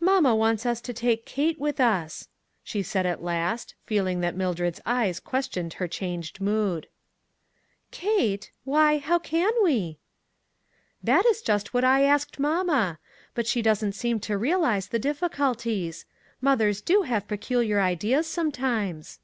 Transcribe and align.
"Mamma 0.00 0.36
wants 0.36 0.66
us 0.66 0.82
to 0.82 0.92
take 0.92 1.24
Kate 1.24 1.58
with 1.58 1.80
us," 1.80 2.28
she 2.62 2.82
said 2.82 3.06
at 3.06 3.22
last, 3.22 3.74
feeling 3.86 4.20
that 4.20 4.36
Mildred's 4.36 4.82
eyes 4.84 5.18
questioned 5.18 5.72
her 5.72 5.88
changed 5.88 6.42
mood." 6.42 6.88
Kate! 7.90 8.52
why, 8.64 8.98
how 8.98 9.18
can 9.18 9.50
we?"" 9.62 9.96
That 11.12 11.24
is 11.24 11.40
just 11.40 11.72
what 11.72 11.84
I 11.84 12.02
asked 12.04 12.38
mamma; 12.38 12.98
but 13.34 13.46
she 13.46 13.62
doesn't 13.62 13.92
seem 13.94 14.20
to 14.20 14.36
realize 14.36 14.88
the 14.88 14.98
difficulties. 14.98 16.00
3TEP 16.00 16.00
BY 16.00 16.00
STEP. 16.00 16.32
55 16.34 16.42
Mothers 16.42 16.80
do 16.82 17.02
have 17.10 17.26
peculiar 17.26 17.80
ideas 17.80 18.26
sometimes." 18.26 19.20